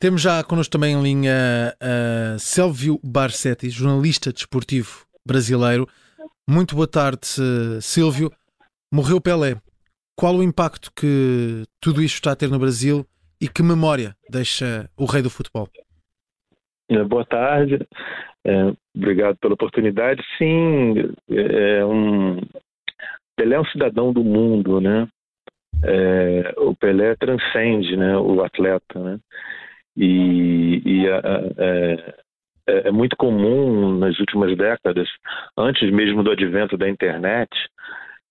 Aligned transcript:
Temos 0.00 0.22
já 0.22 0.42
connosco 0.42 0.72
também 0.72 0.94
em 0.94 1.02
linha 1.02 1.74
uh, 1.76 2.38
Sélvio 2.38 2.98
Barsetti, 3.04 3.68
jornalista 3.68 4.32
desportivo 4.32 5.04
brasileiro. 5.26 5.86
Muito 6.48 6.74
boa 6.74 6.88
tarde, 6.88 7.20
Silvio. 7.82 8.32
Morreu 8.90 9.20
Pelé. 9.20 9.56
Qual 10.16 10.36
o 10.36 10.42
impacto 10.42 10.90
que 10.96 11.64
tudo 11.82 12.00
isto 12.00 12.14
está 12.14 12.32
a 12.32 12.36
ter 12.36 12.48
no 12.48 12.58
Brasil 12.58 13.04
e 13.38 13.46
que 13.46 13.62
memória 13.62 14.16
deixa 14.30 14.88
o 14.96 15.04
rei 15.04 15.20
do 15.20 15.28
futebol? 15.28 15.68
É, 16.88 17.04
boa 17.04 17.26
tarde, 17.26 17.86
é, 18.46 18.72
obrigado 18.96 19.36
pela 19.36 19.52
oportunidade. 19.52 20.22
Sim, 20.38 20.94
é 21.28 21.84
um... 21.84 22.40
Pelé 23.36 23.56
é 23.56 23.60
um 23.60 23.66
cidadão 23.66 24.14
do 24.14 24.24
mundo, 24.24 24.80
né? 24.80 25.06
É, 25.84 26.54
o 26.56 26.74
Pelé 26.74 27.14
transcende 27.16 27.98
né, 27.98 28.16
o 28.16 28.42
atleta, 28.42 28.98
né? 28.98 29.20
E, 30.02 30.82
e 30.82 31.08
a, 31.10 31.18
a, 31.18 31.40
é, 31.58 32.14
é, 32.66 32.88
é 32.88 32.90
muito 32.90 33.16
comum 33.16 33.98
nas 33.98 34.18
últimas 34.18 34.56
décadas, 34.56 35.06
antes 35.58 35.92
mesmo 35.92 36.22
do 36.22 36.30
advento 36.30 36.78
da 36.78 36.88
internet, 36.88 37.50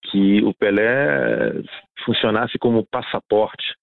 que 0.02 0.42
o 0.44 0.52
Pelé 0.56 1.54
funcionasse 2.04 2.58
como 2.58 2.88
passaporte 2.90 3.76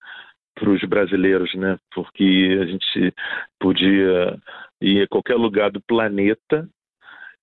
para 0.57 0.71
os 0.71 0.83
brasileiros, 0.83 1.55
né? 1.55 1.79
Porque 1.95 2.59
a 2.61 2.67
gente 2.67 3.15
podia 3.61 4.37
ir 4.81 5.03
a 5.03 5.09
qualquer 5.09 5.37
lugar 5.37 5.71
do 5.71 5.81
planeta 5.81 6.69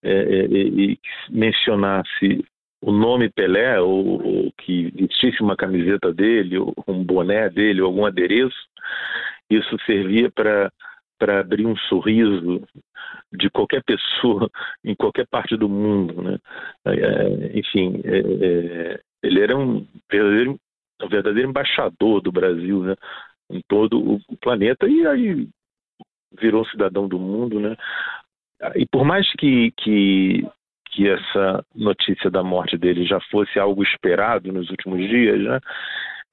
é, 0.03 0.11
é, 0.11 0.45
e 0.45 0.99
mencionasse 1.29 2.43
o 2.81 2.91
nome 2.91 3.29
Pelé 3.29 3.79
ou, 3.79 4.21
ou, 4.21 4.53
que 4.57 4.91
vestisse 4.91 5.41
uma 5.41 5.55
camiseta 5.55 6.13
dele, 6.13 6.57
ou 6.57 6.73
um 6.85 7.01
boné 7.01 7.49
dele, 7.49 7.81
ou 7.81 7.87
algum 7.87 8.05
adereço, 8.05 8.57
isso 9.55 9.77
servia 9.85 10.31
para 10.31 10.71
para 11.19 11.39
abrir 11.39 11.65
um 11.65 11.77
sorriso 11.77 12.67
de 13.31 13.49
qualquer 13.49 13.81
pessoa 13.83 14.49
em 14.83 14.93
qualquer 14.93 15.25
parte 15.27 15.55
do 15.55 15.69
mundo, 15.69 16.21
né? 16.21 16.37
É, 16.85 17.59
enfim, 17.59 18.01
é, 18.03 18.17
é, 18.17 18.99
ele 19.21 19.39
era 19.39 19.57
um 19.57 19.87
verdadeiro, 20.11 20.59
um 21.01 21.07
verdadeiro 21.07 21.49
embaixador 21.49 22.21
do 22.21 22.31
Brasil, 22.31 22.83
né? 22.83 22.95
Em 23.49 23.61
todo 23.67 23.99
o 23.99 24.37
planeta 24.41 24.87
e 24.87 25.07
aí 25.07 25.47
virou 26.37 26.65
cidadão 26.65 27.07
do 27.07 27.19
mundo, 27.19 27.59
né? 27.59 27.77
E 28.75 28.85
por 28.85 29.05
mais 29.05 29.31
que, 29.33 29.71
que 29.77 30.45
que 30.93 31.09
essa 31.09 31.65
notícia 31.73 32.29
da 32.29 32.43
morte 32.43 32.77
dele 32.77 33.03
já 33.03 33.19
fosse 33.31 33.57
algo 33.57 33.81
esperado 33.81 34.51
nos 34.51 34.69
últimos 34.69 34.99
dias, 35.09 35.41
né? 35.41 35.59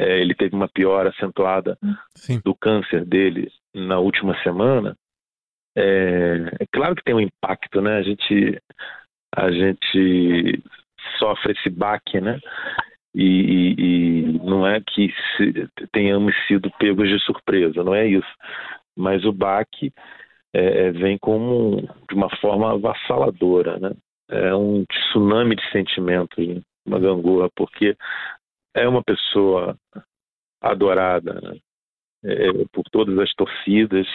É, 0.00 0.18
ele 0.18 0.34
teve 0.34 0.56
uma 0.56 0.66
piora 0.66 1.10
acentuada 1.10 1.76
Sim. 2.16 2.40
do 2.42 2.54
câncer 2.54 3.04
dele 3.04 3.52
na 3.74 3.98
última 3.98 4.34
semana. 4.42 4.96
É, 5.76 6.50
é, 6.58 6.66
claro 6.72 6.94
que 6.94 7.04
tem 7.04 7.14
um 7.14 7.20
impacto, 7.20 7.82
né? 7.82 7.98
A 7.98 8.02
gente, 8.02 8.62
a 9.36 9.50
gente 9.50 10.62
sofre 11.18 11.52
esse 11.52 11.68
baque, 11.68 12.18
né? 12.18 12.40
E, 13.14 13.74
e, 13.78 14.22
não 14.42 14.66
é 14.66 14.80
que 14.80 15.12
se, 15.36 15.68
tenhamos 15.92 16.34
sido 16.46 16.70
pegos 16.78 17.08
de 17.08 17.18
surpresa, 17.20 17.84
não 17.84 17.94
é 17.94 18.06
isso. 18.06 18.34
Mas 18.96 19.22
o 19.26 19.32
baque 19.32 19.92
é, 20.54 20.86
é 20.86 20.92
vem 20.92 21.18
como 21.18 21.82
de 22.08 22.14
uma 22.14 22.34
forma 22.38 22.72
avassaladora, 22.72 23.78
né? 23.78 23.92
É 24.30 24.54
um 24.54 24.84
tsunami 24.86 25.56
de 25.56 25.72
sentimentos, 25.72 26.46
né? 26.46 26.62
uma 26.86 26.98
gangorra, 26.98 27.50
porque 27.54 27.96
é 28.74 28.88
uma 28.88 29.02
pessoa 29.02 29.76
adorada 30.60 31.40
né? 31.40 31.58
é, 32.24 32.52
por 32.72 32.84
todas 32.90 33.18
as 33.18 33.32
torcidas, 33.34 34.06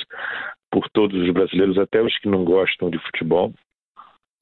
por 0.72 0.90
todos 0.90 1.20
os 1.20 1.32
brasileiros, 1.32 1.78
até 1.78 2.02
os 2.02 2.18
que 2.20 2.28
não 2.28 2.44
gostam 2.44 2.90
de 2.90 3.00
futebol. 3.00 3.54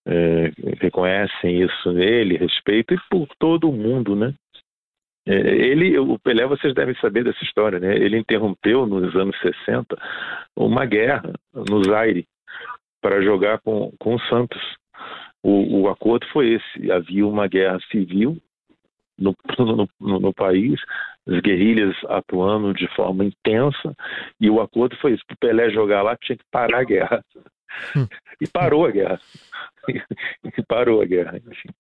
É, 0.06 0.52
reconhecem 0.82 1.62
isso 1.62 1.94
nele, 1.94 2.38
respeito 2.38 2.94
e 2.94 3.00
por 3.10 3.28
todo 3.40 3.70
o 3.70 3.74
mundo, 3.74 4.16
né? 4.16 4.34
É, 5.26 5.34
ele, 5.34 5.98
o 5.98 6.20
Pelé, 6.20 6.46
vocês 6.46 6.74
devem 6.74 6.94
saber 6.96 7.24
dessa 7.24 7.42
história, 7.46 7.80
né? 7.80 7.96
Ele 7.96 8.18
interrompeu 8.18 8.86
nos 8.86 9.16
anos 9.16 9.40
60 9.40 9.98
uma 10.58 10.86
guerra 10.86 11.32
no 11.54 11.82
Zaire 11.86 12.26
para 13.02 13.22
jogar 13.22 13.60
com, 13.62 13.94
com 13.98 14.16
o 14.16 14.20
Santos. 14.28 14.62
O, 15.42 15.84
o 15.84 15.90
acordo 15.90 16.28
foi 16.34 16.56
esse: 16.56 16.92
havia 16.92 17.26
uma 17.26 17.48
guerra 17.48 17.80
civil 17.90 18.38
no, 19.60 19.88
no, 20.00 20.20
no, 20.20 20.34
país, 20.34 20.80
as 21.28 21.40
guerrilhas 21.40 21.96
atuando 22.06 22.74
de 22.74 22.88
forma 22.96 23.26
intensa, 23.26 23.96
e 24.40 24.50
o 24.50 24.62
acordo 24.62 24.96
foi 24.98 25.14
isso: 25.14 25.24
para 25.28 25.36
o 25.36 25.38
Pelé 25.38 25.70
jogar 25.70 26.02
lá 26.02 26.18
tinha 26.18 26.38
que 26.38 26.46
parar 26.52 26.80
a 26.80 26.84
guerra. 26.84 27.26
Hum. 27.96 28.08
E 28.42 28.48
parou 28.48 28.86
a 28.86 28.92
guerra. 28.92 29.22
e 29.88 30.64
parou 30.68 31.02
a 31.02 31.06
guerra, 31.06 31.38
enfim. 31.38 31.70